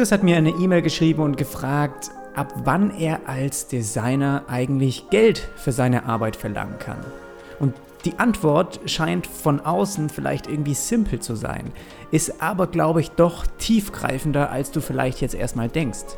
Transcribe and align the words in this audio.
Chris 0.00 0.12
hat 0.12 0.22
mir 0.22 0.38
eine 0.38 0.48
E-Mail 0.48 0.80
geschrieben 0.80 1.20
und 1.20 1.36
gefragt, 1.36 2.10
ab 2.34 2.54
wann 2.64 2.90
er 2.98 3.28
als 3.28 3.68
Designer 3.68 4.44
eigentlich 4.48 5.10
Geld 5.10 5.46
für 5.56 5.72
seine 5.72 6.06
Arbeit 6.06 6.36
verlangen 6.36 6.78
kann. 6.78 7.04
Und 7.58 7.74
die 8.06 8.18
Antwort 8.18 8.80
scheint 8.86 9.26
von 9.26 9.60
außen 9.60 10.08
vielleicht 10.08 10.46
irgendwie 10.46 10.72
simpel 10.72 11.20
zu 11.20 11.34
sein, 11.34 11.70
ist 12.12 12.40
aber, 12.40 12.66
glaube 12.66 13.02
ich, 13.02 13.10
doch 13.10 13.44
tiefgreifender, 13.58 14.50
als 14.50 14.70
du 14.70 14.80
vielleicht 14.80 15.20
jetzt 15.20 15.34
erstmal 15.34 15.68
denkst. 15.68 16.16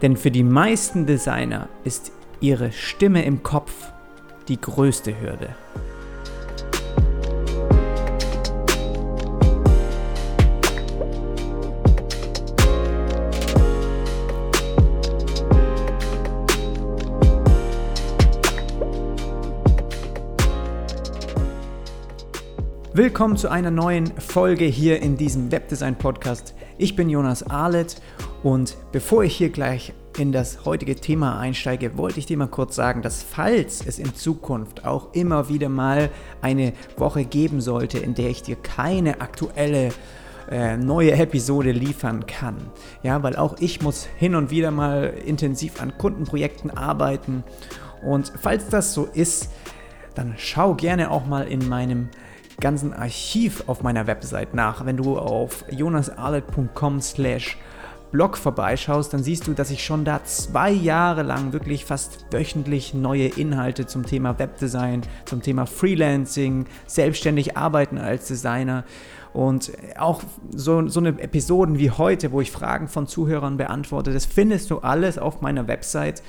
Denn 0.00 0.16
für 0.16 0.30
die 0.30 0.42
meisten 0.42 1.04
Designer 1.04 1.68
ist 1.84 2.12
ihre 2.40 2.72
Stimme 2.72 3.26
im 3.26 3.42
Kopf 3.42 3.92
die 4.48 4.58
größte 4.58 5.20
Hürde. 5.20 5.54
Willkommen 23.02 23.36
zu 23.36 23.48
einer 23.48 23.72
neuen 23.72 24.06
Folge 24.20 24.64
hier 24.64 25.02
in 25.02 25.16
diesem 25.16 25.50
Webdesign 25.50 25.96
Podcast. 25.96 26.54
Ich 26.78 26.94
bin 26.94 27.10
Jonas 27.10 27.42
Ahlet 27.42 28.00
und 28.44 28.76
bevor 28.92 29.24
ich 29.24 29.34
hier 29.34 29.50
gleich 29.50 29.92
in 30.18 30.30
das 30.30 30.64
heutige 30.66 30.94
Thema 30.94 31.36
einsteige, 31.40 31.98
wollte 31.98 32.20
ich 32.20 32.26
dir 32.26 32.36
mal 32.36 32.46
kurz 32.46 32.76
sagen, 32.76 33.02
dass 33.02 33.24
falls 33.24 33.84
es 33.84 33.98
in 33.98 34.14
Zukunft 34.14 34.86
auch 34.86 35.14
immer 35.14 35.48
wieder 35.48 35.68
mal 35.68 36.10
eine 36.42 36.74
Woche 36.96 37.24
geben 37.24 37.60
sollte, 37.60 37.98
in 37.98 38.14
der 38.14 38.30
ich 38.30 38.44
dir 38.44 38.54
keine 38.54 39.20
aktuelle 39.20 39.88
äh, 40.48 40.76
neue 40.76 41.10
Episode 41.10 41.72
liefern 41.72 42.26
kann. 42.26 42.70
Ja, 43.02 43.20
weil 43.24 43.34
auch 43.34 43.56
ich 43.58 43.82
muss 43.82 44.06
hin 44.16 44.36
und 44.36 44.52
wieder 44.52 44.70
mal 44.70 45.12
intensiv 45.26 45.82
an 45.82 45.98
Kundenprojekten 45.98 46.70
arbeiten 46.70 47.42
und 48.00 48.32
falls 48.40 48.68
das 48.68 48.94
so 48.94 49.08
ist, 49.12 49.50
dann 50.14 50.34
schau 50.36 50.74
gerne 50.74 51.10
auch 51.10 51.26
mal 51.26 51.48
in 51.48 51.68
meinem 51.68 52.08
ganzen 52.60 52.92
Archiv 52.92 53.64
auf 53.66 53.82
meiner 53.82 54.06
Website 54.06 54.54
nach. 54.54 54.84
Wenn 54.84 54.96
du 54.96 55.18
auf 55.18 55.64
jonasarlet.com 55.70 57.00
slash 57.00 57.58
Blog 58.12 58.36
vorbeischaust, 58.36 59.14
dann 59.14 59.22
siehst 59.22 59.46
du, 59.46 59.54
dass 59.54 59.70
ich 59.70 59.82
schon 59.82 60.04
da 60.04 60.22
zwei 60.24 60.70
Jahre 60.70 61.22
lang 61.22 61.54
wirklich 61.54 61.86
fast 61.86 62.26
wöchentlich 62.30 62.92
neue 62.92 63.26
Inhalte 63.26 63.86
zum 63.86 64.04
Thema 64.04 64.38
Webdesign, 64.38 65.00
zum 65.24 65.40
Thema 65.40 65.64
Freelancing, 65.64 66.66
selbstständig 66.86 67.56
arbeiten 67.56 67.96
als 67.96 68.28
Designer 68.28 68.84
und 69.32 69.72
auch 69.98 70.22
so, 70.50 70.86
so 70.88 71.00
eine 71.00 71.20
Episoden 71.20 71.78
wie 71.78 71.90
heute, 71.90 72.32
wo 72.32 72.40
ich 72.40 72.50
Fragen 72.50 72.88
von 72.88 73.06
Zuhörern 73.06 73.56
beantworte, 73.56 74.12
das 74.12 74.26
findest 74.26 74.70
du 74.70 74.78
alles 74.80 75.18
auf 75.18 75.40
meiner 75.40 75.66
Website. 75.68 76.22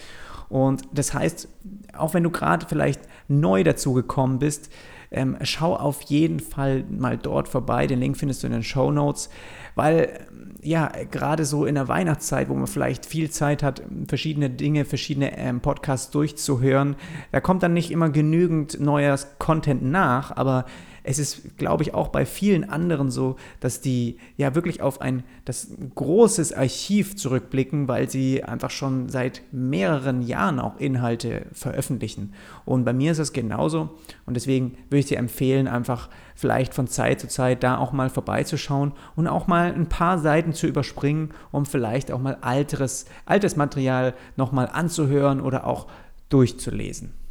Und 0.47 0.83
das 0.94 1.13
heißt, 1.13 1.49
auch 1.97 2.13
wenn 2.13 2.23
du 2.23 2.29
gerade 2.29 2.66
vielleicht 2.67 3.01
neu 3.27 3.63
dazu 3.63 3.94
gekommen 3.94 4.39
bist, 4.39 4.71
ähm, 5.14 5.38
schau 5.44 5.75
auf 5.75 6.02
jeden 6.03 6.39
Fall 6.39 6.83
mal 6.89 7.17
dort 7.17 7.47
vorbei. 7.47 7.88
Den 7.88 8.00
Link 8.00 8.17
findest 8.17 8.44
du 8.44 8.47
in 8.47 8.53
den 8.53 8.64
Show 8.64 8.92
Notes, 8.92 9.30
weil 9.75 10.28
ja, 10.61 10.92
gerade 11.11 11.45
so 11.45 11.66
in 11.66 11.75
der 11.75 11.88
Weihnachtszeit, 11.88 12.50
wo 12.50 12.53
man 12.53 12.67
vielleicht 12.67 13.06
viel 13.06 13.30
Zeit 13.30 13.64
hat, 13.64 13.81
verschiedene 14.08 14.50
Dinge, 14.50 14.86
verschiedene 14.86 15.38
ähm, 15.38 15.59
Podcasts 15.59 16.09
durchzuhören, 16.11 16.95
da 17.31 17.41
kommt 17.41 17.64
dann 17.64 17.73
nicht 17.73 17.91
immer 17.91 18.09
genügend 18.09 18.80
neues 18.80 19.28
Content 19.39 19.84
nach, 19.84 20.36
aber 20.36 20.66
es 21.03 21.19
ist, 21.19 21.57
glaube 21.57 21.83
ich, 21.83 21.93
auch 21.93 22.07
bei 22.07 22.25
vielen 22.25 22.69
anderen 22.69 23.11
so, 23.11 23.35
dass 23.59 23.81
die 23.81 24.17
ja 24.37 24.55
wirklich 24.55 24.81
auf 24.81 25.01
ein 25.01 25.23
das 25.43 25.67
großes 25.95 26.53
Archiv 26.53 27.17
zurückblicken, 27.17 27.89
weil 27.89 28.09
sie 28.09 28.44
einfach 28.44 28.72
schon 28.72 29.09
seit 29.09 29.41
mehreren 29.51 30.22
Jahren 30.22 30.59
auch 30.59 30.79
Inhalte 30.79 31.45
veröffentlichen. 31.51 32.33
Und 32.63 32.85
bei 32.85 32.94
mir 32.94 33.11
ist 33.11 33.19
es 33.19 33.33
genauso. 33.33 33.89
Und 34.25 34.35
deswegen 34.35 34.78
würde 34.89 35.00
ich 35.00 35.07
dir 35.07 35.17
empfehlen, 35.17 35.67
einfach 35.67 36.09
vielleicht 36.35 36.73
von 36.73 36.88
Zeit 36.88 37.19
zu 37.19 37.28
Zeit 37.28 37.63
da 37.63 37.78
auch 37.78 37.91
mal 37.91 38.09
vorbeizuschauen 38.09 38.94
und 39.16 39.28
auch 39.28 39.47
mal 39.47 39.73
ein 39.73 39.89
paar 39.89 40.19
Seiten 40.19 40.53
zu 40.53 40.67
überspringen, 40.67 41.31
um 41.51 41.66
vielleicht 41.66 42.11
auch 42.11 42.19
mal 42.19 42.38
alteres, 42.41 43.05
altes 43.25 43.57
Material 43.57 44.13
nochmal 44.38 44.69
anzuhören 44.72 45.41
oder 45.41 45.67
auch 45.67 45.88
durchzulesen. 46.29 47.22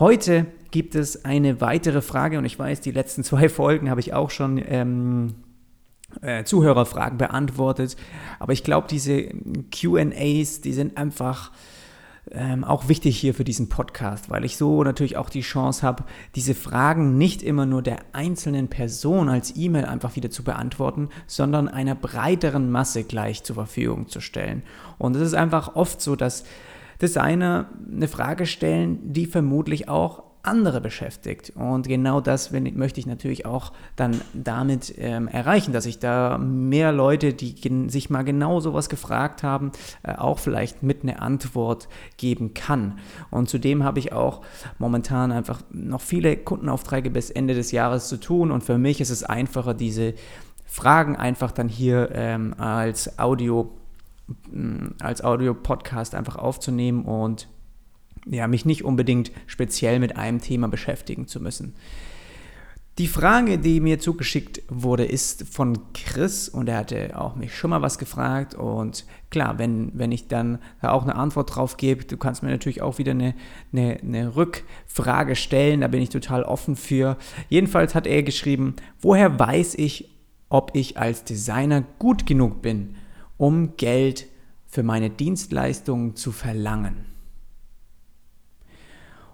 Heute 0.00 0.46
gibt 0.70 0.94
es 0.94 1.26
eine 1.26 1.60
weitere 1.60 2.00
Frage 2.00 2.38
und 2.38 2.46
ich 2.46 2.58
weiß, 2.58 2.80
die 2.80 2.90
letzten 2.90 3.22
zwei 3.24 3.50
Folgen 3.50 3.90
habe 3.90 4.00
ich 4.00 4.14
auch 4.14 4.30
schon 4.30 4.58
ähm, 4.66 5.34
äh, 6.22 6.42
Zuhörerfragen 6.42 7.18
beantwortet, 7.18 7.96
aber 8.38 8.54
ich 8.54 8.64
glaube, 8.64 8.88
diese 8.88 9.28
QAs, 9.70 10.62
die 10.62 10.72
sind 10.72 10.96
einfach 10.96 11.52
ähm, 12.30 12.64
auch 12.64 12.88
wichtig 12.88 13.18
hier 13.18 13.34
für 13.34 13.44
diesen 13.44 13.68
Podcast, 13.68 14.30
weil 14.30 14.46
ich 14.46 14.56
so 14.56 14.82
natürlich 14.84 15.18
auch 15.18 15.28
die 15.28 15.42
Chance 15.42 15.86
habe, 15.86 16.04
diese 16.34 16.54
Fragen 16.54 17.18
nicht 17.18 17.42
immer 17.42 17.66
nur 17.66 17.82
der 17.82 17.98
einzelnen 18.12 18.68
Person 18.68 19.28
als 19.28 19.54
E-Mail 19.54 19.84
einfach 19.84 20.16
wieder 20.16 20.30
zu 20.30 20.44
beantworten, 20.44 21.10
sondern 21.26 21.68
einer 21.68 21.94
breiteren 21.94 22.70
Masse 22.70 23.04
gleich 23.04 23.42
zur 23.42 23.56
Verfügung 23.56 24.08
zu 24.08 24.20
stellen. 24.20 24.62
Und 24.96 25.14
es 25.16 25.22
ist 25.22 25.34
einfach 25.34 25.76
oft 25.76 26.00
so, 26.00 26.16
dass 26.16 26.44
Designer 27.00 27.66
eine 27.90 28.08
Frage 28.08 28.46
stellen, 28.46 29.12
die 29.12 29.26
vermutlich 29.26 29.88
auch 29.88 30.24
andere 30.42 30.80
beschäftigt. 30.80 31.52
Und 31.54 31.86
genau 31.86 32.20
das 32.20 32.50
möchte 32.50 33.00
ich 33.00 33.06
natürlich 33.06 33.44
auch 33.44 33.72
dann 33.96 34.20
damit 34.32 34.94
ähm, 34.96 35.28
erreichen, 35.28 35.72
dass 35.72 35.84
ich 35.84 35.98
da 35.98 36.38
mehr 36.38 36.92
Leute, 36.92 37.34
die 37.34 37.56
sich 37.88 38.08
mal 38.08 38.22
genau 38.22 38.60
sowas 38.60 38.88
gefragt 38.88 39.42
haben, 39.42 39.72
äh, 40.02 40.14
auch 40.14 40.38
vielleicht 40.38 40.82
mit 40.82 41.02
eine 41.02 41.20
Antwort 41.20 41.88
geben 42.16 42.54
kann. 42.54 42.98
Und 43.30 43.50
zudem 43.50 43.84
habe 43.84 43.98
ich 43.98 44.12
auch 44.12 44.40
momentan 44.78 45.30
einfach 45.30 45.60
noch 45.70 46.00
viele 46.00 46.36
Kundenaufträge 46.36 47.10
bis 47.10 47.30
Ende 47.30 47.54
des 47.54 47.70
Jahres 47.70 48.08
zu 48.08 48.18
tun. 48.18 48.50
Und 48.50 48.64
für 48.64 48.78
mich 48.78 49.00
ist 49.00 49.10
es 49.10 49.24
einfacher, 49.24 49.74
diese 49.74 50.14
Fragen 50.64 51.16
einfach 51.16 51.52
dann 51.52 51.68
hier 51.68 52.10
ähm, 52.14 52.54
als 52.56 53.18
Audio 53.18 53.70
als 55.00 55.22
Audio-Podcast 55.22 56.14
einfach 56.14 56.36
aufzunehmen 56.36 57.04
und 57.04 57.48
ja, 58.26 58.46
mich 58.46 58.64
nicht 58.64 58.84
unbedingt 58.84 59.32
speziell 59.46 59.98
mit 59.98 60.16
einem 60.16 60.40
Thema 60.40 60.68
beschäftigen 60.68 61.26
zu 61.26 61.40
müssen. 61.40 61.74
Die 62.98 63.06
Frage, 63.06 63.56
die 63.56 63.80
mir 63.80 63.98
zugeschickt 63.98 64.60
wurde, 64.68 65.06
ist 65.06 65.48
von 65.48 65.78
Chris 65.94 66.50
und 66.50 66.68
er 66.68 66.76
hatte 66.76 67.18
auch 67.18 67.34
mich 67.34 67.56
schon 67.56 67.70
mal 67.70 67.80
was 67.80 67.98
gefragt 67.98 68.54
und 68.54 69.06
klar, 69.30 69.58
wenn, 69.58 69.90
wenn 69.94 70.12
ich 70.12 70.28
dann 70.28 70.58
da 70.82 70.90
auch 70.90 71.04
eine 71.04 71.14
Antwort 71.14 71.54
drauf 71.54 71.78
gebe, 71.78 72.04
du 72.04 72.18
kannst 72.18 72.42
mir 72.42 72.50
natürlich 72.50 72.82
auch 72.82 72.98
wieder 72.98 73.12
eine, 73.12 73.34
eine, 73.72 74.00
eine 74.02 74.36
Rückfrage 74.36 75.34
stellen, 75.34 75.80
da 75.80 75.88
bin 75.88 76.02
ich 76.02 76.10
total 76.10 76.42
offen 76.42 76.76
für. 76.76 77.16
Jedenfalls 77.48 77.94
hat 77.94 78.06
er 78.06 78.22
geschrieben, 78.22 78.76
woher 79.00 79.38
weiß 79.38 79.76
ich, 79.76 80.10
ob 80.50 80.72
ich 80.74 80.98
als 80.98 81.24
Designer 81.24 81.84
gut 81.98 82.26
genug 82.26 82.60
bin, 82.60 82.96
um 83.40 83.78
Geld 83.78 84.26
für 84.66 84.82
meine 84.82 85.08
Dienstleistungen 85.08 86.14
zu 86.14 86.30
verlangen. 86.30 87.06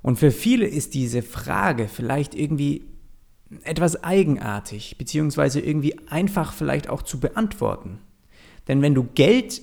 Und 0.00 0.20
für 0.20 0.30
viele 0.30 0.64
ist 0.64 0.94
diese 0.94 1.22
Frage 1.22 1.88
vielleicht 1.88 2.36
irgendwie 2.36 2.84
etwas 3.64 4.04
eigenartig, 4.04 4.96
beziehungsweise 4.96 5.58
irgendwie 5.58 5.98
einfach 6.06 6.52
vielleicht 6.52 6.88
auch 6.88 7.02
zu 7.02 7.18
beantworten. 7.18 7.98
Denn 8.68 8.80
wenn 8.80 8.94
du 8.94 9.02
Geld 9.02 9.60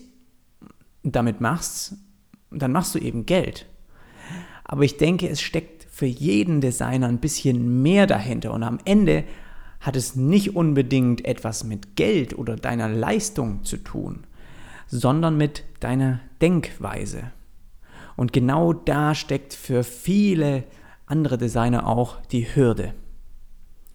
damit 1.04 1.40
machst, 1.40 1.96
dann 2.52 2.74
machst 2.74 2.94
du 2.96 3.00
eben 3.00 3.26
Geld. 3.26 3.66
Aber 4.66 4.84
ich 4.84 4.98
denke, 4.98 5.30
es 5.30 5.40
steckt 5.40 5.88
für 5.90 6.06
jeden 6.06 6.60
Designer 6.60 7.08
ein 7.08 7.20
bisschen 7.20 7.82
mehr 7.82 8.08
dahinter 8.08 8.54
und 8.54 8.64
am 8.64 8.80
Ende 8.84 9.24
hat 9.80 9.96
es 9.96 10.18
nicht 10.18 10.54
unbedingt 10.54 11.24
etwas 11.24 11.64
mit 11.64 11.96
Geld 11.96 12.38
oder 12.38 12.58
deiner 12.58 12.90
Leistung 12.90 13.64
zu 13.64 13.78
tun, 13.78 14.26
sondern 15.00 15.38
mit 15.38 15.64
deiner 15.80 16.20
Denkweise. 16.42 17.32
Und 18.16 18.32
genau 18.32 18.74
da 18.74 19.16
steckt 19.16 19.54
für 19.54 19.84
viele 19.84 20.66
andere 21.08 21.38
Designer 21.38 21.88
auch 21.88 22.22
die 22.28 22.56
Hürde. 22.56 22.94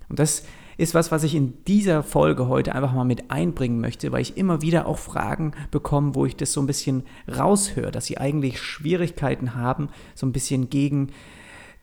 Und 0.09 0.19
das 0.19 0.43
ist 0.77 0.95
was, 0.95 1.13
was 1.13 1.23
ich 1.23 1.35
in 1.35 1.65
dieser 1.65 2.03
Folge 2.03 2.49
heute 2.49 2.75
einfach 2.75 2.93
mal 2.93 3.05
mit 3.05 3.31
einbringen 3.31 3.81
möchte, 3.81 4.11
weil 4.11 4.23
ich 4.23 4.37
immer 4.37 4.61
wieder 4.61 4.87
auch 4.87 4.99
Fragen 4.99 5.53
bekomme, 5.71 6.15
wo 6.15 6.27
ich 6.27 6.37
das 6.37 6.53
so 6.53 6.61
ein 6.61 6.67
bisschen 6.67 7.05
raushöre, 7.29 7.91
dass 7.91 8.07
sie 8.07 8.19
eigentlich 8.19 8.61
Schwierigkeiten 8.61 9.55
haben, 9.55 9.91
so 10.15 10.27
ein 10.27 10.33
bisschen 10.33 10.69
gegen 10.69 11.13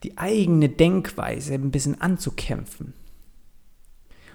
die 0.04 0.18
eigene 0.18 0.70
Denkweise 0.70 1.54
ein 1.54 1.72
bisschen 1.72 2.02
anzukämpfen. 2.02 2.94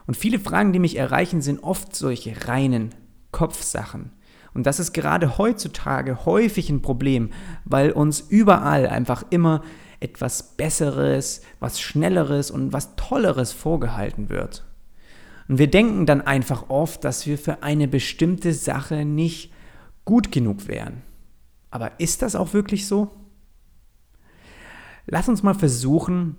Und 0.06 0.16
viele 0.16 0.38
Fragen, 0.38 0.72
die 0.72 0.78
mich 0.78 0.96
erreichen, 0.96 1.42
sind 1.42 1.62
oft 1.62 1.94
solche 1.94 2.46
reinen 2.48 2.94
Kopfsachen. 3.30 4.12
Und 4.54 4.66
das 4.66 4.80
ist 4.80 4.92
gerade 4.92 5.38
heutzutage 5.38 6.24
häufig 6.26 6.70
ein 6.70 6.82
Problem, 6.82 7.30
weil 7.64 7.92
uns 7.92 8.20
überall 8.20 8.86
einfach 8.86 9.24
immer 9.30 9.62
etwas 10.00 10.56
Besseres, 10.56 11.42
was 11.60 11.80
Schnelleres 11.80 12.50
und 12.50 12.72
was 12.72 12.96
Tolleres 12.96 13.52
vorgehalten 13.52 14.28
wird. 14.28 14.64
Und 15.48 15.58
wir 15.58 15.70
denken 15.70 16.06
dann 16.06 16.20
einfach 16.20 16.70
oft, 16.70 17.04
dass 17.04 17.26
wir 17.26 17.36
für 17.36 17.62
eine 17.62 17.86
bestimmte 17.86 18.52
Sache 18.54 19.04
nicht 19.04 19.52
gut 20.04 20.32
genug 20.32 20.68
wären. 20.68 21.02
Aber 21.70 21.92
ist 21.98 22.22
das 22.22 22.34
auch 22.34 22.52
wirklich 22.52 22.86
so? 22.86 23.10
Lass 25.06 25.28
uns 25.28 25.42
mal 25.42 25.54
versuchen, 25.54 26.36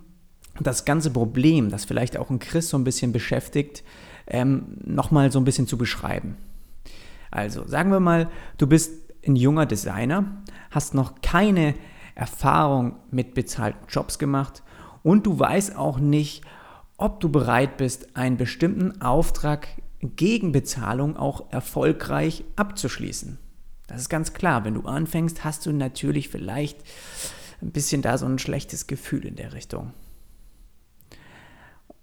das 0.60 0.84
ganze 0.84 1.10
Problem, 1.10 1.70
das 1.70 1.84
vielleicht 1.84 2.16
auch 2.16 2.30
ein 2.30 2.38
Chris 2.38 2.68
so 2.68 2.76
ein 2.76 2.84
bisschen 2.84 3.12
beschäftigt, 3.12 3.84
ähm, 4.26 4.78
nochmal 4.84 5.32
so 5.32 5.38
ein 5.38 5.44
bisschen 5.44 5.66
zu 5.66 5.78
beschreiben. 5.78 6.36
Also 7.32 7.66
sagen 7.66 7.90
wir 7.90 7.98
mal, 7.98 8.30
du 8.58 8.68
bist 8.68 8.92
ein 9.26 9.36
junger 9.36 9.66
Designer, 9.66 10.42
hast 10.70 10.94
noch 10.94 11.20
keine 11.22 11.74
Erfahrung 12.14 12.96
mit 13.10 13.34
bezahlten 13.34 13.86
Jobs 13.88 14.18
gemacht 14.18 14.62
und 15.02 15.26
du 15.26 15.38
weißt 15.38 15.76
auch 15.76 15.98
nicht, 15.98 16.44
ob 16.98 17.20
du 17.20 17.30
bereit 17.30 17.78
bist, 17.78 18.16
einen 18.16 18.36
bestimmten 18.36 19.00
Auftrag 19.00 19.66
gegen 20.02 20.52
Bezahlung 20.52 21.16
auch 21.16 21.50
erfolgreich 21.50 22.44
abzuschließen. 22.56 23.38
Das 23.86 24.02
ist 24.02 24.08
ganz 24.08 24.34
klar, 24.34 24.64
wenn 24.64 24.74
du 24.74 24.82
anfängst, 24.82 25.42
hast 25.42 25.64
du 25.66 25.72
natürlich 25.72 26.28
vielleicht 26.28 26.78
ein 27.62 27.72
bisschen 27.72 28.02
da 28.02 28.18
so 28.18 28.26
ein 28.26 28.38
schlechtes 28.38 28.86
Gefühl 28.86 29.24
in 29.24 29.36
der 29.36 29.54
Richtung. 29.54 29.94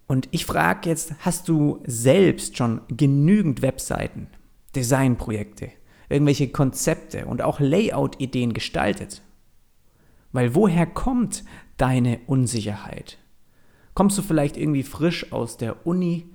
Und 0.07 0.27
ich 0.31 0.45
frage 0.45 0.89
jetzt, 0.89 1.13
hast 1.19 1.47
du 1.49 1.83
selbst 1.85 2.57
schon 2.57 2.81
genügend 2.87 3.61
Webseiten, 3.61 4.27
Designprojekte, 4.75 5.69
irgendwelche 6.09 6.49
Konzepte 6.49 7.25
und 7.25 7.41
auch 7.41 7.59
Layout-Ideen 7.59 8.53
gestaltet? 8.53 9.21
Weil 10.31 10.55
woher 10.55 10.85
kommt 10.85 11.43
deine 11.77 12.19
Unsicherheit? 12.27 13.17
Kommst 13.93 14.17
du 14.17 14.21
vielleicht 14.21 14.57
irgendwie 14.57 14.83
frisch 14.83 15.31
aus 15.31 15.57
der 15.57 15.85
Uni? 15.85 16.29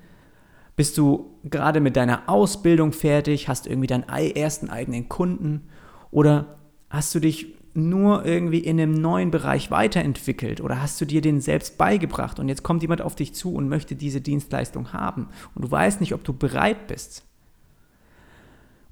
Bist 0.76 0.98
du 0.98 1.38
gerade 1.44 1.80
mit 1.80 1.96
deiner 1.96 2.28
Ausbildung 2.28 2.92
fertig? 2.92 3.48
Hast 3.48 3.66
du 3.66 3.70
irgendwie 3.70 3.86
deinen 3.86 4.08
ersten 4.08 4.68
eigenen 4.68 5.08
Kunden? 5.08 5.68
Oder 6.10 6.58
hast 6.90 7.14
du 7.14 7.20
dich 7.20 7.54
nur 7.74 8.24
irgendwie 8.24 8.58
in 8.58 8.80
einem 8.80 8.92
neuen 8.92 9.30
Bereich 9.30 9.70
weiterentwickelt 9.70 10.60
oder 10.60 10.80
hast 10.80 11.00
du 11.00 11.04
dir 11.04 11.20
den 11.20 11.40
selbst 11.40 11.76
beigebracht 11.76 12.38
und 12.38 12.48
jetzt 12.48 12.62
kommt 12.62 12.82
jemand 12.82 13.02
auf 13.02 13.16
dich 13.16 13.34
zu 13.34 13.52
und 13.52 13.68
möchte 13.68 13.96
diese 13.96 14.20
Dienstleistung 14.20 14.92
haben 14.92 15.28
und 15.56 15.64
du 15.64 15.70
weißt 15.70 16.00
nicht, 16.00 16.14
ob 16.14 16.22
du 16.22 16.32
bereit 16.32 16.86
bist. 16.86 17.24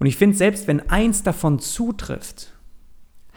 Und 0.03 0.09
ich 0.09 0.17
finde, 0.17 0.37
selbst 0.37 0.67
wenn 0.67 0.91
eins 0.91 1.23
davon 1.23 1.61
zutrifft, 1.61 2.55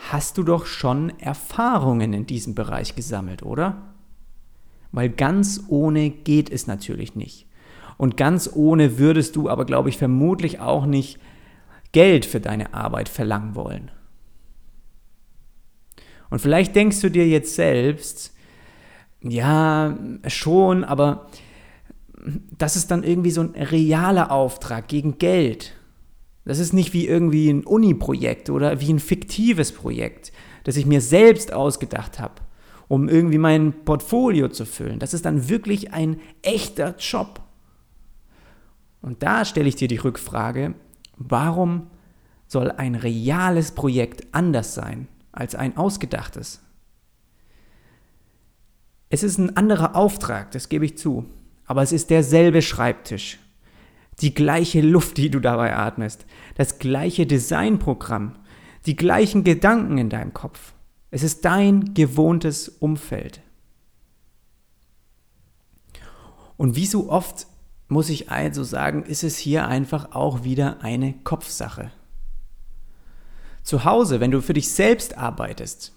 hast 0.09 0.39
du 0.39 0.41
doch 0.41 0.65
schon 0.65 1.11
Erfahrungen 1.19 2.11
in 2.11 2.25
diesem 2.25 2.55
Bereich 2.55 2.95
gesammelt, 2.95 3.43
oder? 3.43 3.93
Weil 4.91 5.09
ganz 5.09 5.65
ohne 5.67 6.09
geht 6.09 6.49
es 6.49 6.65
natürlich 6.65 7.13
nicht. 7.13 7.45
Und 7.97 8.17
ganz 8.17 8.49
ohne 8.51 8.97
würdest 8.97 9.35
du 9.35 9.47
aber, 9.47 9.65
glaube 9.65 9.89
ich, 9.89 9.99
vermutlich 9.99 10.59
auch 10.59 10.87
nicht 10.87 11.19
Geld 11.91 12.25
für 12.25 12.39
deine 12.39 12.73
Arbeit 12.73 13.09
verlangen 13.09 13.53
wollen. 13.53 13.91
Und 16.31 16.39
vielleicht 16.39 16.75
denkst 16.75 16.99
du 16.99 17.11
dir 17.11 17.27
jetzt 17.27 17.53
selbst, 17.53 18.33
ja, 19.21 19.95
schon, 20.25 20.83
aber 20.83 21.29
das 22.57 22.75
ist 22.75 22.89
dann 22.89 23.03
irgendwie 23.03 23.29
so 23.29 23.41
ein 23.41 23.53
realer 23.53 24.31
Auftrag 24.31 24.87
gegen 24.87 25.19
Geld. 25.19 25.75
Das 26.45 26.59
ist 26.59 26.73
nicht 26.73 26.93
wie 26.93 27.07
irgendwie 27.07 27.49
ein 27.49 27.63
Uni-Projekt 27.63 28.49
oder 28.49 28.79
wie 28.79 28.93
ein 28.93 28.99
fiktives 28.99 29.71
Projekt, 29.71 30.31
das 30.63 30.77
ich 30.77 30.85
mir 30.85 31.01
selbst 31.01 31.51
ausgedacht 31.51 32.19
habe, 32.19 32.35
um 32.87 33.09
irgendwie 33.09 33.39
mein 33.39 33.73
Portfolio 33.83 34.47
zu 34.49 34.65
füllen. 34.65 34.99
Das 34.99 35.13
ist 35.13 35.25
dann 35.25 35.49
wirklich 35.49 35.93
ein 35.93 36.19
echter 36.43 36.95
Job. 36.97 37.41
Und 39.01 39.23
da 39.23 39.43
stelle 39.43 39.67
ich 39.67 39.75
dir 39.75 39.87
die 39.87 39.97
Rückfrage, 39.97 40.75
warum 41.17 41.87
soll 42.47 42.71
ein 42.71 42.95
reales 42.95 43.71
Projekt 43.71 44.27
anders 44.31 44.75
sein? 44.75 45.07
als 45.35 45.53
ein 45.53 45.77
ausgedachtes. 45.77 46.61
Es 49.09 49.21
ist 49.21 49.37
ein 49.37 49.55
anderer 49.55 49.95
Auftrag, 49.95 50.51
das 50.51 50.69
gebe 50.69 50.85
ich 50.85 50.97
zu, 50.97 51.25
aber 51.65 51.83
es 51.83 51.91
ist 51.91 52.09
derselbe 52.09 52.61
Schreibtisch, 52.61 53.39
die 54.21 54.33
gleiche 54.33 54.81
Luft, 54.81 55.17
die 55.17 55.29
du 55.29 55.39
dabei 55.39 55.75
atmest, 55.75 56.25
das 56.55 56.79
gleiche 56.79 57.25
Designprogramm, 57.25 58.37
die 58.85 58.95
gleichen 58.95 59.43
Gedanken 59.43 59.97
in 59.97 60.09
deinem 60.09 60.33
Kopf. 60.33 60.73
Es 61.11 61.23
ist 61.23 61.45
dein 61.45 61.93
gewohntes 61.93 62.69
Umfeld. 62.69 63.41
Und 66.57 66.75
wie 66.75 66.85
so 66.85 67.09
oft 67.09 67.47
muss 67.87 68.09
ich 68.09 68.31
also 68.31 68.63
sagen, 68.63 69.03
ist 69.03 69.23
es 69.23 69.37
hier 69.37 69.67
einfach 69.67 70.13
auch 70.13 70.43
wieder 70.43 70.81
eine 70.81 71.13
Kopfsache. 71.23 71.91
Zu 73.63 73.83
Hause, 73.83 74.19
wenn 74.19 74.31
du 74.31 74.41
für 74.41 74.53
dich 74.53 74.71
selbst 74.71 75.17
arbeitest, 75.17 75.93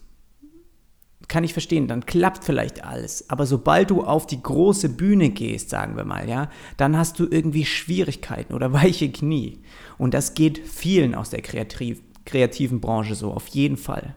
kann 1.29 1.45
ich 1.45 1.53
verstehen, 1.53 1.87
dann 1.89 2.07
klappt 2.07 2.43
vielleicht 2.43 2.85
alles. 2.85 3.29
Aber 3.29 3.45
sobald 3.45 3.91
du 3.91 4.03
auf 4.03 4.27
die 4.27 4.43
große 4.43 4.89
Bühne 4.89 5.29
gehst, 5.29 5.69
sagen 5.69 5.97
wir 5.97 6.05
mal, 6.05 6.29
ja, 6.29 6.51
dann 6.79 6.97
hast 6.97 7.21
du 7.21 7.27
irgendwie 7.31 7.67
Schwierigkeiten 7.67 8.55
oder 8.55 8.73
weiche 8.73 9.13
Knie. 9.13 9.59
Und 9.99 10.15
das 10.15 10.35
geht 10.35 10.59
vielen 10.59 11.15
aus 11.15 11.31
der 11.31 11.43
kreativ 11.43 12.03
kreativen 12.25 12.81
Branche 12.81 13.15
so, 13.15 13.33
auf 13.33 13.47
jeden 13.49 13.79
Fall. 13.79 14.15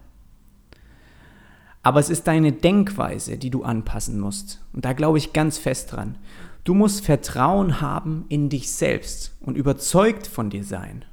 Aber 1.81 2.02
es 2.02 2.10
ist 2.10 2.28
deine 2.28 2.52
Denkweise, 2.52 3.38
die 3.38 3.50
du 3.50 3.63
anpassen 3.63 4.19
musst. 4.19 4.62
Und 4.74 4.84
da 4.84 4.92
glaube 4.92 5.18
ich 5.18 5.31
ganz 5.31 5.58
fest 5.58 5.94
dran. 5.94 6.18
Du 6.66 6.74
musst 6.74 7.06
Vertrauen 7.06 7.80
haben 7.80 8.25
in 8.28 8.50
dich 8.50 8.69
selbst 8.69 9.34
und 9.40 9.56
überzeugt 9.58 10.28
von 10.28 10.50
dir 10.50 10.66
sein. 10.66 11.06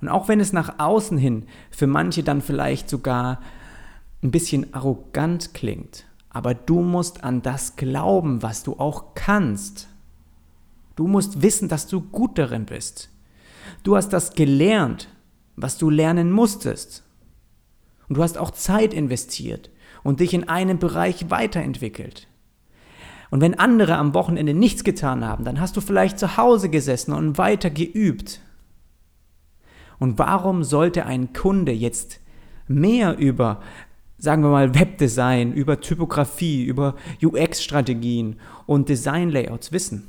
Und 0.00 0.08
auch 0.08 0.28
wenn 0.28 0.40
es 0.40 0.52
nach 0.52 0.78
außen 0.78 1.18
hin 1.18 1.46
für 1.70 1.86
manche 1.86 2.22
dann 2.22 2.40
vielleicht 2.40 2.88
sogar 2.88 3.40
ein 4.22 4.30
bisschen 4.30 4.74
arrogant 4.74 5.54
klingt, 5.54 6.06
aber 6.30 6.54
du 6.54 6.80
musst 6.80 7.24
an 7.24 7.42
das 7.42 7.76
glauben, 7.76 8.42
was 8.42 8.62
du 8.62 8.78
auch 8.78 9.14
kannst. 9.14 9.88
Du 10.96 11.06
musst 11.06 11.42
wissen, 11.42 11.68
dass 11.68 11.86
du 11.86 12.00
gut 12.00 12.38
darin 12.38 12.66
bist. 12.66 13.10
Du 13.84 13.96
hast 13.96 14.08
das 14.10 14.32
gelernt, 14.32 15.08
was 15.56 15.78
du 15.78 15.90
lernen 15.90 16.32
musstest. 16.32 17.04
Und 18.08 18.16
du 18.16 18.22
hast 18.22 18.38
auch 18.38 18.50
Zeit 18.50 18.94
investiert 18.94 19.70
und 20.02 20.20
dich 20.20 20.34
in 20.34 20.48
einem 20.48 20.78
Bereich 20.78 21.30
weiterentwickelt. 21.30 22.26
Und 23.30 23.40
wenn 23.42 23.58
andere 23.58 23.96
am 23.96 24.14
Wochenende 24.14 24.54
nichts 24.54 24.84
getan 24.84 25.24
haben, 25.24 25.44
dann 25.44 25.60
hast 25.60 25.76
du 25.76 25.80
vielleicht 25.80 26.18
zu 26.18 26.36
Hause 26.36 26.70
gesessen 26.70 27.12
und 27.12 27.36
weiter 27.36 27.68
geübt. 27.68 28.40
Und 29.98 30.18
warum 30.18 30.64
sollte 30.64 31.04
ein 31.04 31.32
Kunde 31.32 31.72
jetzt 31.72 32.20
mehr 32.68 33.18
über, 33.18 33.60
sagen 34.18 34.42
wir 34.42 34.50
mal, 34.50 34.74
Webdesign, 34.74 35.52
über 35.52 35.80
Typografie, 35.80 36.64
über 36.64 36.96
UX-Strategien 37.22 38.36
und 38.66 38.88
Design-Layouts 38.88 39.72
wissen? 39.72 40.08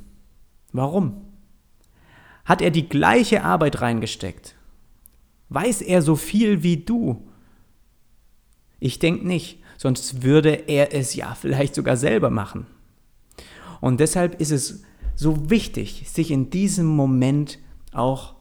Warum? 0.73 1.25
Hat 2.45 2.61
er 2.61 2.71
die 2.71 2.89
gleiche 2.89 3.43
Arbeit 3.43 3.81
reingesteckt? 3.81 4.55
Weiß 5.49 5.81
er 5.81 6.01
so 6.01 6.15
viel 6.15 6.63
wie 6.63 6.77
du? 6.77 7.27
Ich 8.79 8.99
denke 8.99 9.27
nicht, 9.27 9.61
sonst 9.77 10.23
würde 10.23 10.49
er 10.67 10.93
es 10.93 11.15
ja 11.15 11.35
vielleicht 11.35 11.75
sogar 11.75 11.97
selber 11.97 12.29
machen. 12.29 12.65
Und 13.81 13.99
deshalb 13.99 14.41
ist 14.41 14.51
es 14.51 14.83
so 15.15 15.49
wichtig, 15.49 16.05
sich 16.07 16.31
in 16.31 16.49
diesem 16.49 16.85
Moment 16.85 17.59
auch 17.91 18.35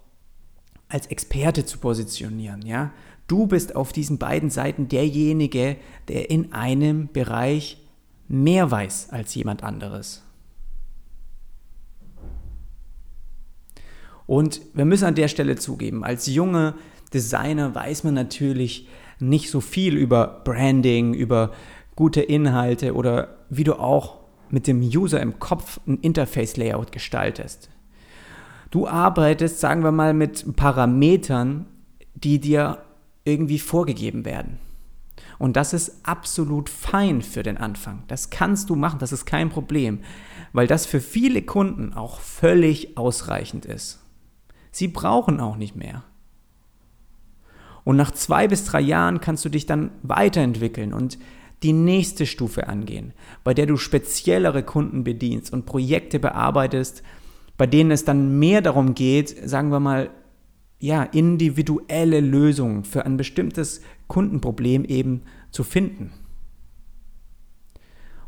als 0.89 1.07
Experte 1.07 1.67
zu 1.67 1.79
positionieren, 1.79 2.63
ja. 2.65 2.93
Du 3.29 3.47
bist 3.47 3.77
auf 3.77 3.93
diesen 3.93 4.19
beiden 4.19 4.51
Seiten 4.51 4.89
derjenige, 4.89 5.77
der 6.09 6.31
in 6.31 6.53
einem 6.53 7.09
Bereich 7.13 7.79
mehr 8.27 8.71
weiß 8.71 9.11
als 9.11 9.35
jemand 9.35 9.63
anderes. 9.63 10.25
Und 14.27 14.61
wir 14.75 14.85
müssen 14.85 15.05
an 15.05 15.15
der 15.15 15.29
Stelle 15.29 15.57
zugeben, 15.57 16.05
als 16.05 16.27
junge 16.27 16.75
Designer 17.15 17.75
weiß 17.75 18.05
man 18.05 18.15
natürlich 18.15 18.89
nicht 19.21 19.51
so 19.51 19.61
viel 19.61 19.97
über 19.97 20.43
Branding, 20.45 21.15
über 21.15 21.53
gute 21.97 22.21
Inhalte 22.21 22.95
oder 22.95 23.39
wie 23.49 23.65
du 23.65 23.75
auch 23.75 24.19
mit 24.51 24.67
dem 24.67 24.81
User 24.81 25.21
im 25.21 25.39
Kopf 25.39 25.81
ein 25.87 25.99
Interface-Layout 25.99 26.93
gestaltest. 26.93 27.71
Du 28.71 28.87
arbeitest, 28.87 29.61
sagen 29.61 29.83
wir 29.83 29.93
mal, 29.93 30.13
mit 30.15 30.57
Parametern, 30.57 31.67
die 32.15 32.39
dir 32.39 32.83
irgendwie 33.29 33.59
vorgegeben 33.59 34.25
werden. 34.25 34.59
Und 35.39 35.57
das 35.57 35.73
ist 35.73 36.01
absolut 36.03 36.69
fein 36.69 37.23
für 37.23 37.43
den 37.43 37.59
Anfang. 37.59 38.03
Das 38.09 38.31
kannst 38.31 38.71
du 38.71 38.75
machen, 38.75 38.99
das 38.99 39.13
ist 39.13 39.25
kein 39.25 39.51
Problem, 39.51 40.01
weil 40.53 40.67
das 40.67 40.87
für 40.87 41.01
viele 41.01 41.43
Kunden 41.43 41.93
auch 41.93 42.21
völlig 42.21 42.97
ausreichend 42.97 43.65
ist. 43.65 44.01
Sie 44.73 44.89
brauchen 44.89 45.41
auch 45.41 45.57
nicht 45.57 45.77
mehr. 45.77 46.03
Und 47.85 47.97
nach 47.97 48.11
zwei 48.11 48.49
bis 48.49 48.65
drei 48.65 48.81
Jahren 48.81 49.21
kannst 49.21 49.45
du 49.45 49.49
dich 49.49 49.67
dann 49.67 49.91
weiterentwickeln 50.03 50.93
und 50.93 51.19
die 51.63 51.73
nächste 51.73 52.27
Stufe 52.27 52.69
angehen, 52.69 53.13
bei 53.45 53.55
der 53.55 53.67
du 53.67 53.77
speziellere 53.77 54.63
Kunden 54.63 55.05
bedienst 55.05 55.53
und 55.53 55.67
Projekte 55.67 56.19
bearbeitest, 56.19 57.03
bei 57.57 57.67
denen 57.67 57.91
es 57.91 58.05
dann 58.05 58.39
mehr 58.39 58.63
darum 58.63 58.95
geht, 58.95 59.35
sagen 59.49 59.71
wir 59.71 59.81
mal, 59.81 60.11
ja, 60.79 61.03
individuelle 61.03 62.21
Lösung 62.21 62.85
für 62.85 63.05
ein 63.05 63.17
bestimmtes 63.17 63.81
Kundenproblem 64.07 64.85
eben 64.85 65.23
zu 65.51 65.65
finden. 65.65 66.13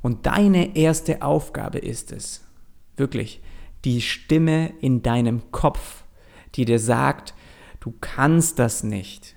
Und 0.02 0.26
deine 0.26 0.76
erste 0.76 1.22
Aufgabe 1.22 1.78
ist 1.78 2.12
es, 2.12 2.44
wirklich 2.96 3.42
die 3.84 4.00
Stimme 4.00 4.72
in 4.80 5.02
deinem 5.02 5.50
Kopf, 5.52 6.04
die 6.54 6.64
dir 6.64 6.78
sagt, 6.78 7.34
du 7.80 7.94
kannst 8.00 8.58
das 8.58 8.82
nicht, 8.82 9.36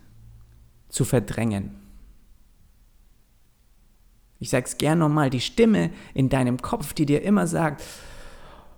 zu 0.89 1.05
verdrängen. 1.05 1.75
Ich 4.39 4.50
sage 4.50 4.65
es 4.65 4.77
gern 4.77 5.00
nochmal, 5.00 5.29
die 5.29 5.39
Stimme 5.39 5.91
in 6.13 6.29
deinem 6.29 6.62
Kopf, 6.62 6.93
die 6.93 7.05
dir 7.05 7.22
immer 7.22 7.48
sagt, 7.48 7.82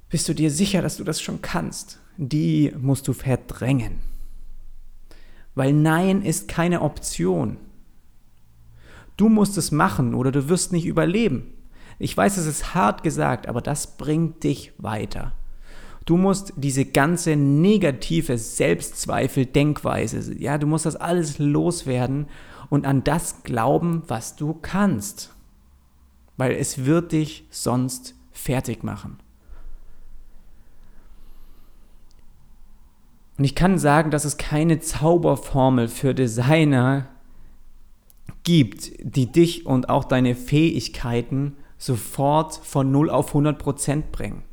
bist 0.09 0.29
du 0.29 0.33
dir 0.33 0.51
sicher, 0.51 0.81
dass 0.81 0.97
du 0.97 1.03
das 1.03 1.21
schon 1.21 1.41
kannst, 1.41 1.99
die 2.17 2.71
musst 2.77 3.07
du 3.07 3.13
verdrängen. 3.13 4.14
Weil 5.55 5.73
Nein 5.73 6.21
ist 6.21 6.47
keine 6.47 6.81
Option. 6.81 7.57
Du 9.17 9.29
musst 9.29 9.57
es 9.57 9.71
machen 9.71 10.13
oder 10.13 10.31
du 10.31 10.49
wirst 10.49 10.73
nicht 10.73 10.85
überleben. 10.85 11.53
Ich 11.97 12.15
weiß, 12.15 12.37
es 12.37 12.45
ist 12.45 12.75
hart 12.75 13.03
gesagt, 13.03 13.47
aber 13.47 13.61
das 13.61 13.95
bringt 13.97 14.43
dich 14.43 14.73
weiter. 14.77 15.31
Du 16.05 16.17
musst 16.17 16.53
diese 16.55 16.85
ganze 16.85 17.35
negative 17.35 18.37
Selbstzweifel, 18.37 19.45
Denkweise, 19.45 20.37
ja, 20.37 20.57
du 20.57 20.67
musst 20.67 20.85
das 20.85 20.97
alles 20.97 21.39
loswerden 21.39 22.27
und 22.69 22.85
an 22.85 23.03
das 23.03 23.43
glauben, 23.43 24.03
was 24.07 24.35
du 24.35 24.53
kannst. 24.53 25.33
Weil 26.37 26.51
es 26.51 26.85
wird 26.85 27.13
dich 27.13 27.47
sonst 27.49 28.13
fertig 28.31 28.83
machen. 28.83 29.17
Und 33.37 33.43
ich 33.43 33.55
kann 33.55 33.77
sagen, 33.77 34.11
dass 34.11 34.25
es 34.25 34.37
keine 34.37 34.79
Zauberformel 34.79 35.87
für 35.87 36.13
Designer 36.13 37.07
gibt, 38.43 38.91
die 38.99 39.31
dich 39.31 39.65
und 39.65 39.89
auch 39.89 40.05
deine 40.05 40.35
Fähigkeiten 40.35 41.57
sofort 41.77 42.55
von 42.55 42.91
0 42.91 43.09
auf 43.09 43.29
100 43.29 43.59
Prozent 43.59 44.11
bringen. 44.11 44.43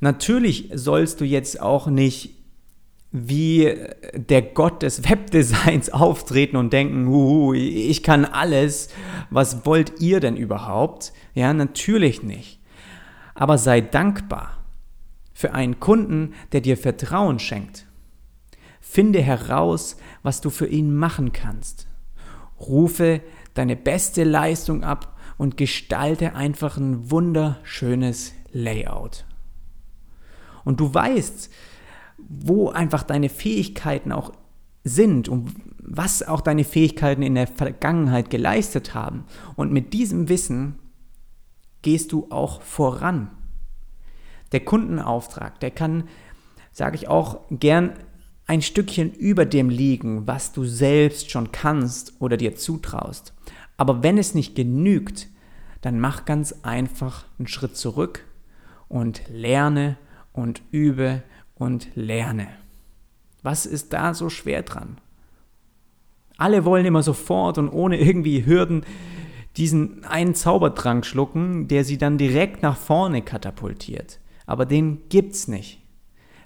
Natürlich 0.00 0.70
sollst 0.74 1.20
du 1.20 1.24
jetzt 1.24 1.60
auch 1.60 1.86
nicht 1.86 2.34
wie 3.10 3.74
der 4.12 4.42
Gott 4.42 4.82
des 4.82 5.04
Webdesigns 5.08 5.90
auftreten 5.90 6.56
und 6.56 6.72
denken, 6.72 7.06
uh, 7.06 7.54
ich 7.54 8.02
kann 8.02 8.24
alles, 8.24 8.88
was 9.30 9.64
wollt 9.64 10.00
ihr 10.00 10.20
denn 10.20 10.36
überhaupt? 10.36 11.12
Ja, 11.34 11.52
natürlich 11.54 12.22
nicht. 12.22 12.60
Aber 13.34 13.56
sei 13.56 13.80
dankbar 13.80 14.57
für 15.38 15.54
einen 15.54 15.78
Kunden, 15.78 16.34
der 16.50 16.60
dir 16.60 16.76
Vertrauen 16.76 17.38
schenkt. 17.38 17.86
Finde 18.80 19.22
heraus, 19.22 19.96
was 20.24 20.40
du 20.40 20.50
für 20.50 20.66
ihn 20.66 20.92
machen 20.96 21.32
kannst. 21.32 21.86
Rufe 22.58 23.20
deine 23.54 23.76
beste 23.76 24.24
Leistung 24.24 24.82
ab 24.82 25.16
und 25.36 25.56
gestalte 25.56 26.34
einfach 26.34 26.76
ein 26.76 27.12
wunderschönes 27.12 28.34
Layout. 28.50 29.26
Und 30.64 30.80
du 30.80 30.92
weißt, 30.92 31.52
wo 32.28 32.70
einfach 32.70 33.04
deine 33.04 33.28
Fähigkeiten 33.28 34.10
auch 34.10 34.32
sind 34.82 35.28
und 35.28 35.54
was 35.78 36.26
auch 36.26 36.40
deine 36.40 36.64
Fähigkeiten 36.64 37.22
in 37.22 37.36
der 37.36 37.46
Vergangenheit 37.46 38.28
geleistet 38.30 38.92
haben. 38.92 39.24
Und 39.54 39.72
mit 39.72 39.92
diesem 39.92 40.28
Wissen 40.28 40.80
gehst 41.82 42.10
du 42.10 42.26
auch 42.30 42.60
voran. 42.60 43.37
Der 44.52 44.60
Kundenauftrag, 44.60 45.60
der 45.60 45.70
kann, 45.70 46.04
sage 46.72 46.96
ich 46.96 47.08
auch 47.08 47.40
gern, 47.50 47.92
ein 48.46 48.62
Stückchen 48.62 49.12
über 49.12 49.44
dem 49.44 49.68
liegen, 49.68 50.26
was 50.26 50.52
du 50.52 50.64
selbst 50.64 51.30
schon 51.30 51.52
kannst 51.52 52.14
oder 52.18 52.38
dir 52.38 52.56
zutraust. 52.56 53.34
Aber 53.76 54.02
wenn 54.02 54.16
es 54.16 54.34
nicht 54.34 54.54
genügt, 54.54 55.28
dann 55.82 56.00
mach 56.00 56.24
ganz 56.24 56.54
einfach 56.62 57.26
einen 57.38 57.46
Schritt 57.46 57.76
zurück 57.76 58.24
und 58.88 59.20
lerne 59.28 59.98
und 60.32 60.62
übe 60.70 61.22
und 61.54 61.88
lerne. 61.94 62.48
Was 63.42 63.66
ist 63.66 63.92
da 63.92 64.14
so 64.14 64.30
schwer 64.30 64.62
dran? 64.62 64.98
Alle 66.38 66.64
wollen 66.64 66.86
immer 66.86 67.02
sofort 67.02 67.58
und 67.58 67.68
ohne 67.68 68.00
irgendwie 68.00 68.46
Hürden 68.46 68.84
diesen 69.56 70.04
einen 70.04 70.34
Zaubertrank 70.34 71.04
schlucken, 71.04 71.68
der 71.68 71.84
sie 71.84 71.98
dann 71.98 72.16
direkt 72.16 72.62
nach 72.62 72.76
vorne 72.76 73.22
katapultiert 73.22 74.20
aber 74.48 74.64
den 74.64 75.08
gibt's 75.10 75.46
nicht. 75.46 75.82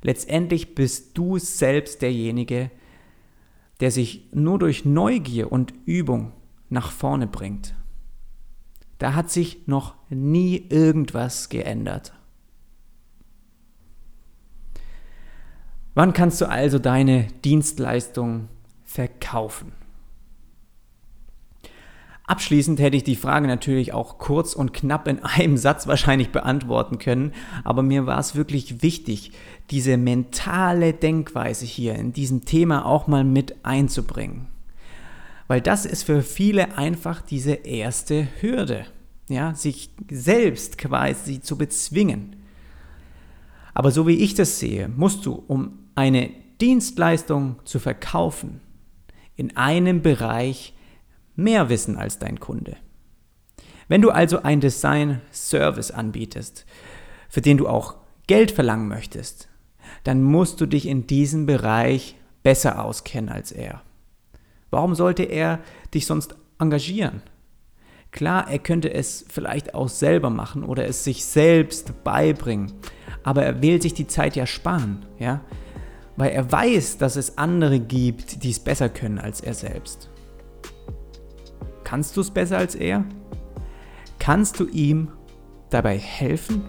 Letztendlich 0.02 0.74
bist 0.74 1.16
du 1.16 1.38
selbst 1.38 2.02
derjenige, 2.02 2.70
der 3.78 3.92
sich 3.92 4.28
nur 4.32 4.58
durch 4.58 4.84
Neugier 4.84 5.52
und 5.52 5.72
Übung 5.86 6.32
nach 6.68 6.90
vorne 6.90 7.28
bringt. 7.28 7.76
Da 8.98 9.14
hat 9.14 9.30
sich 9.30 9.68
noch 9.68 9.94
nie 10.10 10.66
irgendwas 10.68 11.48
geändert. 11.48 12.12
Wann 15.94 16.12
kannst 16.12 16.40
du 16.40 16.48
also 16.48 16.80
deine 16.80 17.28
Dienstleistung 17.44 18.48
verkaufen? 18.84 19.72
Abschließend 22.24 22.78
hätte 22.78 22.96
ich 22.96 23.04
die 23.04 23.16
Frage 23.16 23.48
natürlich 23.48 23.92
auch 23.92 24.18
kurz 24.18 24.54
und 24.54 24.72
knapp 24.72 25.08
in 25.08 25.24
einem 25.24 25.56
Satz 25.56 25.86
wahrscheinlich 25.86 26.30
beantworten 26.30 26.98
können, 26.98 27.32
aber 27.64 27.82
mir 27.82 28.06
war 28.06 28.18
es 28.18 28.36
wirklich 28.36 28.82
wichtig, 28.82 29.32
diese 29.70 29.96
mentale 29.96 30.92
Denkweise 30.92 31.66
hier 31.66 31.96
in 31.96 32.12
diesem 32.12 32.44
Thema 32.44 32.86
auch 32.86 33.08
mal 33.08 33.24
mit 33.24 33.64
einzubringen. 33.64 34.46
Weil 35.48 35.60
das 35.60 35.84
ist 35.84 36.04
für 36.04 36.22
viele 36.22 36.78
einfach 36.78 37.22
diese 37.22 37.52
erste 37.52 38.28
Hürde, 38.40 38.86
ja, 39.28 39.54
sich 39.54 39.90
selbst 40.08 40.78
quasi 40.78 41.40
zu 41.40 41.58
bezwingen. 41.58 42.36
Aber 43.74 43.90
so 43.90 44.06
wie 44.06 44.16
ich 44.16 44.34
das 44.34 44.60
sehe, 44.60 44.88
musst 44.88 45.26
du, 45.26 45.42
um 45.48 45.78
eine 45.94 46.30
Dienstleistung 46.60 47.56
zu 47.64 47.80
verkaufen, 47.80 48.60
in 49.34 49.56
einem 49.56 50.02
Bereich 50.02 50.74
mehr 51.34 51.68
wissen 51.68 51.96
als 51.96 52.18
dein 52.18 52.40
Kunde. 52.40 52.76
Wenn 53.88 54.02
du 54.02 54.10
also 54.10 54.42
ein 54.42 54.60
Design-Service 54.60 55.90
anbietest, 55.90 56.64
für 57.28 57.40
den 57.40 57.58
du 57.58 57.68
auch 57.68 57.96
Geld 58.26 58.50
verlangen 58.50 58.88
möchtest, 58.88 59.48
dann 60.04 60.22
musst 60.22 60.60
du 60.60 60.66
dich 60.66 60.86
in 60.86 61.06
diesem 61.06 61.46
Bereich 61.46 62.16
besser 62.42 62.84
auskennen 62.84 63.30
als 63.30 63.52
er. 63.52 63.82
Warum 64.70 64.94
sollte 64.94 65.24
er 65.24 65.60
dich 65.92 66.06
sonst 66.06 66.34
engagieren? 66.58 67.22
Klar, 68.10 68.50
er 68.50 68.58
könnte 68.58 68.92
es 68.92 69.24
vielleicht 69.28 69.74
auch 69.74 69.88
selber 69.88 70.30
machen 70.30 70.64
oder 70.64 70.86
es 70.86 71.02
sich 71.04 71.24
selbst 71.24 72.04
beibringen, 72.04 72.72
aber 73.22 73.44
er 73.44 73.62
will 73.62 73.80
sich 73.80 73.94
die 73.94 74.06
Zeit 74.06 74.36
ja 74.36 74.46
sparen, 74.46 75.06
ja? 75.18 75.40
Weil 76.16 76.32
er 76.32 76.52
weiß, 76.52 76.98
dass 76.98 77.16
es 77.16 77.38
andere 77.38 77.80
gibt, 77.80 78.42
die 78.44 78.50
es 78.50 78.60
besser 78.60 78.90
können 78.90 79.18
als 79.18 79.40
er 79.40 79.54
selbst. 79.54 80.10
Kannst 81.92 82.16
du 82.16 82.22
es 82.22 82.30
besser 82.30 82.56
als 82.56 82.74
er? 82.74 83.04
Kannst 84.18 84.58
du 84.58 84.66
ihm 84.66 85.08
dabei 85.68 85.98
helfen? 85.98 86.64